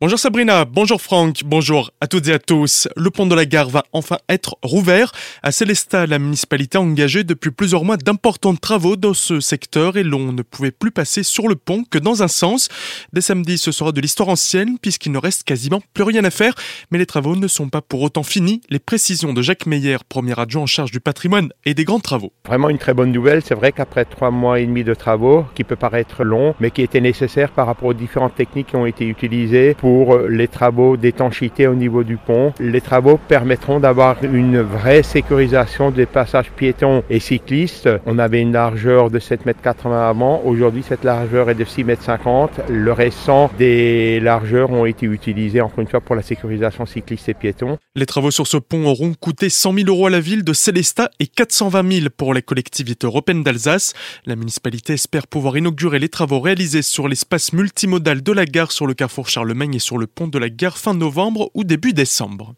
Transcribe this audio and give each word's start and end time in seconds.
Bonjour 0.00 0.20
Sabrina, 0.20 0.64
bonjour 0.64 1.02
Franck, 1.02 1.40
bonjour 1.44 1.90
à 2.00 2.06
toutes 2.06 2.28
et 2.28 2.32
à 2.32 2.38
tous. 2.38 2.86
Le 2.96 3.10
pont 3.10 3.26
de 3.26 3.34
la 3.34 3.46
gare 3.46 3.68
va 3.68 3.82
enfin 3.92 4.18
être 4.28 4.54
rouvert. 4.62 5.10
À 5.42 5.50
Célestat, 5.50 6.06
la 6.06 6.20
municipalité 6.20 6.78
a 6.78 6.82
engagé 6.82 7.24
depuis 7.24 7.50
plusieurs 7.50 7.82
mois 7.82 7.96
d'importants 7.96 8.54
travaux 8.54 8.94
dans 8.94 9.12
ce 9.12 9.40
secteur 9.40 9.96
et 9.96 10.04
l'on 10.04 10.32
ne 10.32 10.42
pouvait 10.42 10.70
plus 10.70 10.92
passer 10.92 11.24
sur 11.24 11.48
le 11.48 11.56
pont 11.56 11.82
que 11.82 11.98
dans 11.98 12.22
un 12.22 12.28
sens. 12.28 12.68
Dès 13.12 13.22
samedi, 13.22 13.58
ce 13.58 13.72
sera 13.72 13.90
de 13.90 14.00
l'histoire 14.00 14.28
ancienne 14.28 14.78
puisqu'il 14.80 15.10
ne 15.10 15.18
reste 15.18 15.42
quasiment 15.42 15.82
plus 15.94 16.04
rien 16.04 16.24
à 16.24 16.30
faire. 16.30 16.54
Mais 16.92 16.98
les 16.98 17.06
travaux 17.06 17.34
ne 17.34 17.48
sont 17.48 17.68
pas 17.68 17.82
pour 17.82 18.02
autant 18.02 18.22
finis. 18.22 18.60
Les 18.70 18.78
précisions 18.78 19.32
de 19.32 19.42
Jacques 19.42 19.66
Meyer, 19.66 19.96
premier 20.08 20.38
adjoint 20.38 20.62
en 20.62 20.66
charge 20.66 20.92
du 20.92 21.00
patrimoine 21.00 21.48
et 21.64 21.74
des 21.74 21.82
grands 21.82 21.98
travaux. 21.98 22.32
Vraiment 22.46 22.68
une 22.68 22.78
très 22.78 22.94
bonne 22.94 23.10
nouvelle. 23.10 23.42
C'est 23.42 23.56
vrai 23.56 23.72
qu'après 23.72 24.04
trois 24.04 24.30
mois 24.30 24.60
et 24.60 24.66
demi 24.66 24.84
de 24.84 24.94
travaux, 24.94 25.44
qui 25.56 25.64
peut 25.64 25.74
paraître 25.74 26.22
long, 26.22 26.54
mais 26.60 26.70
qui 26.70 26.82
était 26.82 27.00
nécessaire 27.00 27.50
par 27.50 27.66
rapport 27.66 27.88
aux 27.88 27.94
différentes 27.94 28.36
techniques 28.36 28.68
qui 28.68 28.76
ont 28.76 28.86
été 28.86 29.04
utilisées 29.04 29.74
pour 29.74 29.87
pour 29.88 30.18
les 30.18 30.48
travaux 30.48 30.98
d'étanchéité 30.98 31.66
au 31.66 31.74
niveau 31.74 32.04
du 32.04 32.18
pont. 32.18 32.52
Les 32.60 32.82
travaux 32.82 33.16
permettront 33.16 33.80
d'avoir 33.80 34.22
une 34.22 34.60
vraie 34.60 35.02
sécurisation 35.02 35.90
des 35.90 36.04
passages 36.04 36.50
piétons 36.50 37.02
et 37.08 37.20
cyclistes. 37.20 37.88
On 38.04 38.18
avait 38.18 38.42
une 38.42 38.52
largeur 38.52 39.10
de 39.10 39.18
7,80 39.18 39.86
m 39.86 39.92
avant. 39.92 40.42
Aujourd'hui, 40.44 40.84
cette 40.86 41.04
largeur 41.04 41.48
est 41.48 41.54
de 41.54 41.64
6,50 41.64 41.86
m. 41.86 42.48
Le 42.68 42.92
restant 42.92 43.50
des 43.56 44.20
largeurs 44.20 44.70
ont 44.70 44.84
été 44.84 45.06
utilisées 45.06 45.62
encore 45.62 45.80
une 45.80 45.88
fois 45.88 46.02
pour 46.02 46.14
la 46.14 46.22
sécurisation 46.22 46.84
cycliste 46.84 47.30
et 47.30 47.34
piétons. 47.34 47.78
Les 47.96 48.04
travaux 48.04 48.30
sur 48.30 48.46
ce 48.46 48.58
pont 48.58 48.84
auront 48.84 49.14
coûté 49.18 49.48
100 49.48 49.72
000 49.72 49.88
euros 49.88 50.08
à 50.08 50.10
la 50.10 50.20
ville 50.20 50.44
de 50.44 50.52
Célestat 50.52 51.08
et 51.18 51.26
420 51.26 51.92
000 51.92 52.06
pour 52.14 52.34
les 52.34 52.42
collectivités 52.42 53.06
européennes 53.06 53.42
d'Alsace. 53.42 53.94
La 54.26 54.36
municipalité 54.36 54.92
espère 54.92 55.26
pouvoir 55.26 55.56
inaugurer 55.56 55.98
les 55.98 56.10
travaux 56.10 56.40
réalisés 56.40 56.82
sur 56.82 57.08
l'espace 57.08 57.54
multimodal 57.54 58.22
de 58.22 58.32
la 58.32 58.44
gare 58.44 58.70
sur 58.70 58.86
le 58.86 58.92
carrefour 58.92 59.30
Charlemagne 59.30 59.77
sur 59.78 59.98
le 59.98 60.06
pont 60.06 60.28
de 60.28 60.38
la 60.38 60.50
gare 60.50 60.78
fin 60.78 60.94
novembre 60.94 61.50
ou 61.54 61.64
début 61.64 61.92
décembre. 61.92 62.54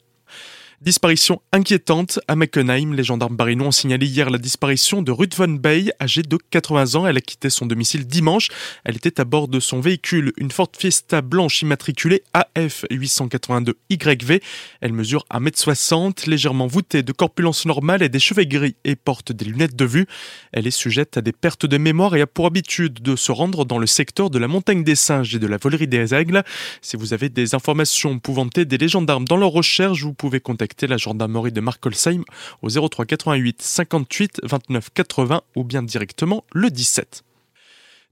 Disparition 0.83 1.43
inquiétante 1.53 2.21
à 2.27 2.37
Meckenheim. 2.37 2.95
Les 2.95 3.05
gendarmes 3.05 3.37
barinois 3.37 3.67
ont 3.67 3.71
signalé 3.71 4.07
hier 4.07 4.31
la 4.31 4.39
disparition 4.39 5.03
de 5.03 5.13
Ruth 5.13 5.35
Von 5.37 5.49
Bay, 5.49 5.93
âgée 6.01 6.23
de 6.23 6.39
80 6.49 6.95
ans. 6.95 7.07
Elle 7.07 7.19
a 7.19 7.21
quitté 7.21 7.51
son 7.51 7.67
domicile 7.67 8.07
dimanche. 8.07 8.49
Elle 8.85 8.97
était 8.97 9.21
à 9.21 9.27
bord 9.27 9.49
de 9.49 9.61
son 9.61 9.81
véhicule, 9.81 10.33
une 10.39 10.51
Ford 10.51 10.73
Fiesta 10.75 11.21
blanche 11.21 11.61
immatriculée 11.61 12.23
AF 12.33 12.87
882YV. 12.91 14.41
Elle 14.81 14.95
mesure 14.95 15.27
1m60, 15.31 16.27
légèrement 16.31 16.67
voûtée, 16.67 17.03
de 17.03 17.13
corpulence 17.13 17.67
normale 17.67 18.03
et 18.03 18.09
des 18.09 18.19
cheveux 18.19 18.45
gris 18.45 18.77
et 18.85 18.97
porte 18.97 19.33
des 19.33 19.45
lunettes 19.45 19.77
de 19.77 19.85
vue. 19.85 20.07
Elle 20.53 20.67
est 20.67 20.71
sujette 20.71 21.19
à 21.19 21.21
des 21.21 21.33
pertes 21.33 21.67
de 21.67 21.77
mémoire 21.77 22.17
et 22.17 22.23
a 22.23 22.27
pour 22.27 22.47
habitude 22.47 23.03
de 23.03 23.17
se 23.17 23.33
rendre 23.33 23.67
dans 23.67 23.77
le 23.77 23.87
secteur 23.87 24.31
de 24.31 24.39
la 24.39 24.49
montagne 24.49 24.83
des 24.83 24.95
singes 24.95 25.35
et 25.35 25.39
de 25.39 25.47
la 25.47 25.59
volerie 25.59 25.89
des 25.89 26.15
aigles. 26.15 26.43
Si 26.81 26.97
vous 26.97 27.13
avez 27.13 27.29
des 27.29 27.55
informations 27.55 28.19
pouvant 28.19 28.49
aider 28.57 28.79
les 28.79 28.89
gendarmes 28.89 29.27
dans 29.27 29.37
leur 29.37 29.51
recherche, 29.51 30.05
vous 30.05 30.15
pouvez 30.15 30.41
contacter 30.41 30.70
la 30.83 30.97
gendarmerie 30.97 31.53
de 31.53 31.61
Markolsheim 31.61 32.25
au 32.63 32.69
03 32.69 33.05
88 33.07 33.63
58 33.63 34.41
29 34.43 34.91
80 34.95 35.43
ou 35.57 35.65
bien 35.65 35.83
directement 35.83 36.45
le 36.53 36.71
17. 36.71 37.25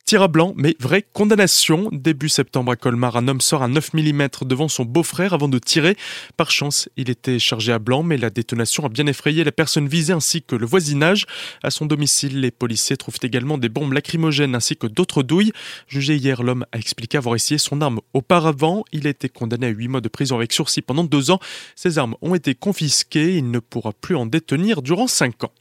Tir 0.08 0.22
à 0.22 0.28
blanc, 0.28 0.54
mais 0.56 0.74
vraie 0.80 1.04
condamnation. 1.12 1.90
Début 1.92 2.30
septembre 2.30 2.72
à 2.72 2.76
Colmar, 2.76 3.18
un 3.18 3.28
homme 3.28 3.42
sort 3.42 3.62
un 3.62 3.68
9 3.68 3.92
mm 3.92 4.28
devant 4.46 4.66
son 4.66 4.86
beau-frère 4.86 5.34
avant 5.34 5.48
de 5.48 5.58
tirer. 5.58 5.98
Par 6.38 6.50
chance, 6.50 6.88
il 6.96 7.10
était 7.10 7.38
chargé 7.38 7.74
à 7.74 7.78
blanc, 7.78 8.02
mais 8.02 8.16
la 8.16 8.30
détonation 8.30 8.86
a 8.86 8.88
bien 8.88 9.06
effrayé 9.06 9.44
la 9.44 9.52
personne 9.52 9.86
visée 9.86 10.14
ainsi 10.14 10.40
que 10.40 10.56
le 10.56 10.64
voisinage. 10.64 11.26
À 11.62 11.70
son 11.70 11.84
domicile, 11.84 12.40
les 12.40 12.50
policiers 12.50 12.96
trouvent 12.96 13.18
également 13.20 13.58
des 13.58 13.68
bombes 13.68 13.92
lacrymogènes 13.92 14.54
ainsi 14.54 14.78
que 14.78 14.86
d'autres 14.86 15.22
douilles. 15.22 15.52
Jugé 15.88 16.16
hier, 16.16 16.42
l'homme 16.42 16.64
a 16.72 16.78
expliqué 16.78 17.18
avoir 17.18 17.34
essayé 17.34 17.58
son 17.58 17.82
arme 17.82 18.00
auparavant. 18.14 18.86
Il 18.92 19.06
a 19.06 19.10
été 19.10 19.28
condamné 19.28 19.66
à 19.66 19.68
8 19.68 19.88
mois 19.88 20.00
de 20.00 20.08
prison 20.08 20.36
avec 20.36 20.54
sursis 20.54 20.80
pendant 20.80 21.04
deux 21.04 21.30
ans. 21.30 21.38
Ses 21.76 21.98
armes 21.98 22.14
ont 22.22 22.34
été 22.34 22.54
confisquées. 22.54 23.36
Il 23.36 23.50
ne 23.50 23.58
pourra 23.58 23.92
plus 23.92 24.16
en 24.16 24.24
détenir 24.24 24.80
durant 24.80 25.06
5 25.06 25.44
ans. 25.44 25.52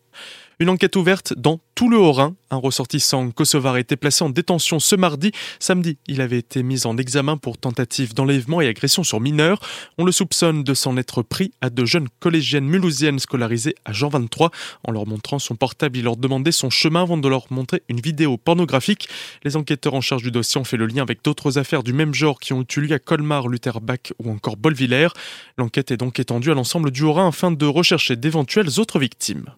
Une 0.59 0.69
enquête 0.69 0.95
ouverte 0.95 1.35
dans 1.37 1.59
tout 1.75 1.87
le 1.87 1.99
Haut-Rhin. 1.99 2.35
Un 2.49 2.57
ressortissant 2.57 3.29
kosovar 3.29 3.75
a 3.75 3.79
été 3.79 3.95
placé 3.95 4.23
en 4.23 4.31
détention 4.31 4.79
ce 4.79 4.95
mardi. 4.95 5.31
Samedi, 5.59 5.99
il 6.07 6.19
avait 6.19 6.39
été 6.39 6.63
mis 6.63 6.87
en 6.87 6.97
examen 6.97 7.37
pour 7.37 7.59
tentative 7.59 8.15
d'enlèvement 8.15 8.59
et 8.59 8.67
agression 8.67 9.03
sur 9.03 9.19
mineurs. 9.19 9.59
On 9.99 10.03
le 10.03 10.11
soupçonne 10.11 10.63
de 10.63 10.73
s'en 10.73 10.97
être 10.97 11.21
pris 11.21 11.51
à 11.61 11.69
de 11.69 11.85
jeunes 11.85 12.07
collégiennes 12.19 12.65
mulhousiennes 12.65 13.19
scolarisées 13.19 13.75
à 13.85 13.93
Jean 13.93 14.09
23. 14.09 14.49
En 14.83 14.91
leur 14.91 15.05
montrant 15.05 15.37
son 15.37 15.55
portable, 15.55 15.95
il 15.99 16.05
leur 16.05 16.17
demandait 16.17 16.51
son 16.51 16.71
chemin 16.71 17.03
avant 17.03 17.19
de 17.19 17.27
leur 17.27 17.45
montrer 17.51 17.83
une 17.87 18.01
vidéo 18.01 18.37
pornographique. 18.37 19.09
Les 19.43 19.57
enquêteurs 19.57 19.93
en 19.93 20.01
charge 20.01 20.23
du 20.23 20.31
dossier 20.31 20.59
ont 20.59 20.63
fait 20.63 20.77
le 20.77 20.87
lien 20.87 21.03
avec 21.03 21.23
d'autres 21.23 21.59
affaires 21.59 21.83
du 21.83 21.93
même 21.93 22.15
genre 22.15 22.39
qui 22.39 22.53
ont 22.53 22.65
eu 22.75 22.79
lieu 22.79 22.95
à 22.95 22.99
Colmar, 22.99 23.47
Lutherbach 23.47 24.11
ou 24.17 24.31
encore 24.31 24.57
Bolvillers. 24.57 25.09
L'enquête 25.59 25.91
est 25.91 25.97
donc 25.97 26.19
étendue 26.19 26.49
à 26.49 26.55
l'ensemble 26.55 26.89
du 26.89 27.03
Haut-Rhin 27.03 27.27
afin 27.27 27.51
de 27.51 27.65
rechercher 27.67 28.15
d'éventuelles 28.15 28.79
autres 28.79 28.97
victimes. 28.97 29.51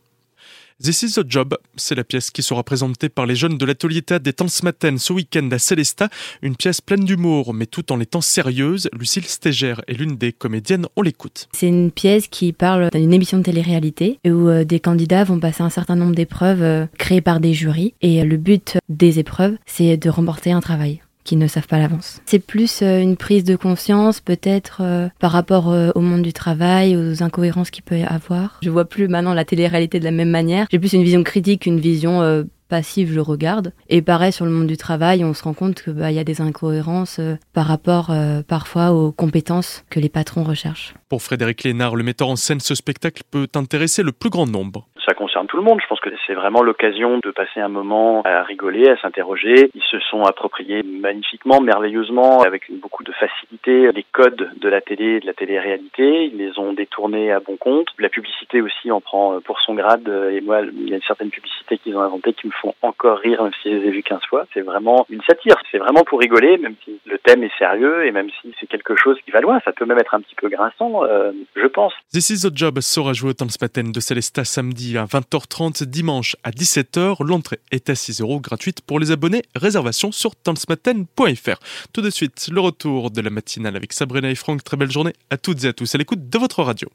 This 0.81 1.03
is 1.03 1.15
the 1.15 1.29
Job, 1.29 1.57
c'est 1.75 1.95
la 1.95 2.05
pièce 2.05 2.31
qui 2.31 2.41
sera 2.41 2.63
présentée 2.63 3.09
par 3.09 3.25
les 3.25 3.35
jeunes 3.35 3.57
de 3.57 3.65
l'atelier 3.65 4.01
théâtre 4.01 4.23
des 4.23 4.31
Tanzmatten 4.31 4.97
ce 4.97 5.11
week-end 5.11 5.49
à 5.51 5.59
Célestat. 5.59 6.07
Une 6.41 6.55
pièce 6.55 6.79
pleine 6.79 7.03
d'humour, 7.03 7.53
mais 7.53 7.65
tout 7.65 7.91
en 7.91 7.99
étant 7.99 8.21
sérieuse. 8.21 8.89
Lucille 8.97 9.25
Stégère 9.25 9.81
est 9.89 9.93
l'une 9.95 10.15
des 10.15 10.31
comédiennes, 10.31 10.85
on 10.95 11.01
l'écoute. 11.01 11.49
C'est 11.51 11.67
une 11.67 11.91
pièce 11.91 12.29
qui 12.29 12.53
parle 12.53 12.91
d'une 12.93 13.11
émission 13.11 13.39
de 13.39 13.43
télé-réalité 13.43 14.19
où 14.25 14.47
euh, 14.47 14.63
des 14.63 14.79
candidats 14.79 15.25
vont 15.25 15.41
passer 15.41 15.63
un 15.63 15.69
certain 15.69 15.97
nombre 15.97 16.15
d'épreuves 16.15 16.63
euh, 16.63 16.85
créées 16.97 17.19
par 17.19 17.41
des 17.41 17.53
jurys. 17.53 17.93
Et 18.01 18.21
euh, 18.21 18.23
le 18.23 18.37
but 18.37 18.77
des 18.87 19.19
épreuves, 19.19 19.57
c'est 19.65 19.97
de 19.97 20.09
remporter 20.09 20.53
un 20.53 20.61
travail 20.61 21.01
qui 21.23 21.35
ne 21.35 21.47
savent 21.47 21.67
pas 21.67 21.77
l'avance. 21.77 22.21
C'est 22.25 22.39
plus 22.39 22.81
euh, 22.81 22.99
une 22.99 23.17
prise 23.17 23.43
de 23.43 23.55
conscience 23.55 24.19
peut-être 24.21 24.79
euh, 24.81 25.09
par 25.19 25.31
rapport 25.31 25.69
euh, 25.69 25.91
au 25.95 26.01
monde 26.01 26.21
du 26.21 26.33
travail, 26.33 26.95
aux 26.95 27.23
incohérences 27.23 27.71
qu'il 27.71 27.83
peut 27.83 27.99
y 27.99 28.03
avoir. 28.03 28.59
Je 28.63 28.69
vois 28.69 28.85
plus 28.85 29.07
maintenant 29.07 29.33
la 29.33 29.45
télé-réalité 29.45 29.99
de 29.99 30.05
la 30.05 30.11
même 30.11 30.29
manière. 30.29 30.67
J'ai 30.71 30.79
plus 30.79 30.93
une 30.93 31.03
vision 31.03 31.23
critique, 31.23 31.65
une 31.65 31.79
vision 31.79 32.45
passive, 32.67 33.11
je 33.11 33.19
regarde. 33.19 33.73
Et 33.89 34.01
pareil 34.01 34.31
sur 34.31 34.45
le 34.45 34.51
monde 34.51 34.67
du 34.67 34.77
travail, 34.77 35.23
on 35.23 35.33
se 35.33 35.43
rend 35.43 35.53
compte 35.53 35.81
qu'il 35.81 35.93
bah, 35.93 36.11
y 36.11 36.19
a 36.19 36.23
des 36.23 36.41
incohérences 36.41 37.19
par 37.53 37.65
rapport 37.65 38.13
parfois 38.47 38.91
aux 38.91 39.11
compétences 39.11 39.83
que 39.89 39.99
les 39.99 40.09
patrons 40.09 40.43
recherchent. 40.43 40.93
Pour 41.09 41.21
Frédéric 41.21 41.63
Lénard, 41.63 41.95
le 41.95 42.03
metteur 42.03 42.29
en 42.29 42.35
scène, 42.35 42.59
ce 42.59 42.75
spectacle 42.75 43.23
peut 43.29 43.47
intéresser 43.55 44.03
le 44.03 44.11
plus 44.11 44.29
grand 44.29 44.45
nombre 44.45 44.87
ça 45.09 45.15
concerne 45.15 45.47
tout 45.47 45.57
le 45.57 45.63
monde. 45.63 45.79
Je 45.81 45.87
pense 45.87 45.99
que 45.99 46.09
c'est 46.27 46.35
vraiment 46.35 46.61
l'occasion 46.61 47.17
de 47.17 47.31
passer 47.31 47.59
un 47.59 47.67
moment 47.67 48.21
à 48.25 48.43
rigoler, 48.43 48.87
à 48.89 48.97
s'interroger. 48.97 49.71
Ils 49.73 49.81
se 49.89 49.99
sont 49.99 50.23
appropriés 50.23 50.83
magnifiquement, 50.83 51.61
merveilleusement, 51.61 52.43
avec 52.43 52.71
beaucoup 52.79 53.03
de 53.03 53.11
facilité, 53.13 53.91
les 53.91 54.05
codes 54.11 54.51
de 54.55 54.69
la 54.69 54.81
télé, 54.81 55.19
de 55.19 55.25
la 55.25 55.33
télé-réalité. 55.33 56.25
Ils 56.25 56.37
les 56.37 56.59
ont 56.59 56.73
détournés 56.73 57.31
à 57.31 57.39
bon 57.39 57.57
compte. 57.57 57.87
La 57.97 58.09
publicité 58.09 58.61
aussi 58.61 58.91
en 58.91 59.01
prend 59.01 59.41
pour 59.41 59.59
son 59.61 59.73
grade. 59.73 60.07
Et 60.31 60.41
moi, 60.41 60.61
il 60.61 60.89
y 60.89 60.93
a 60.93 60.99
certaines 61.07 61.31
publicités 61.31 61.79
qu'ils 61.79 61.97
ont 61.97 62.01
inventées 62.01 62.33
qui 62.33 62.45
me 62.45 62.51
font 62.51 62.75
encore 62.83 63.17
rire, 63.17 63.41
même 63.41 63.53
si 63.63 63.71
je 63.71 63.77
les 63.77 63.87
ai 63.87 63.91
vues 63.91 64.03
15 64.03 64.19
fois. 64.29 64.45
C'est 64.53 64.61
vraiment 64.61 65.07
une 65.09 65.21
satire. 65.23 65.55
C'est 65.71 65.79
vraiment 65.79 66.03
pour 66.03 66.19
rigoler, 66.19 66.59
même 66.59 66.75
si 66.85 66.99
le 67.05 67.17
thème 67.17 67.43
est 67.43 67.57
sérieux 67.57 68.05
et 68.05 68.11
même 68.11 68.29
si 68.41 68.53
c'est 68.59 68.67
quelque 68.67 68.95
chose 68.95 69.17
qui 69.25 69.31
va 69.31 69.41
loin. 69.41 69.59
Ça 69.65 69.71
peut 69.71 69.85
même 69.85 69.97
être 69.97 70.13
un 70.13 70.21
petit 70.21 70.35
peu 70.35 70.49
grinçant, 70.49 71.03
euh, 71.03 71.31
je 71.55 71.65
pense. 71.65 71.93
This 72.13 72.29
is 72.29 72.47
the 72.47 72.55
Job 72.55 72.79
sera 72.79 73.13
joué 73.13 73.31
au 73.31 73.33
Tanzpaten 73.33 73.91
de 73.91 73.99
Celesta 73.99 74.43
samedi 74.43 74.98
à 74.99 75.05
20h30 75.05 75.83
dimanche 75.83 76.35
à 76.43 76.51
17h. 76.51 77.23
L'entrée 77.25 77.59
est 77.71 77.89
à 77.89 77.95
6 77.95 78.21
euros 78.21 78.39
gratuite 78.39 78.81
pour 78.81 78.99
les 78.99 79.11
abonnés. 79.11 79.43
Réservation 79.55 80.11
sur 80.11 80.35
tanzmaten.fr. 80.35 81.59
Tout 81.93 82.01
de 82.01 82.09
suite, 82.09 82.49
le 82.51 82.59
retour 82.59 83.11
de 83.11 83.21
la 83.21 83.29
matinale 83.29 83.75
avec 83.75 83.93
Sabrina 83.93 84.29
et 84.29 84.35
Franck. 84.35 84.63
Très 84.63 84.77
belle 84.77 84.91
journée 84.91 85.13
à 85.29 85.37
toutes 85.37 85.63
et 85.63 85.67
à 85.67 85.73
tous 85.73 85.95
à 85.95 85.97
l'écoute 85.97 86.29
de 86.29 86.37
votre 86.37 86.63
radio. 86.63 86.89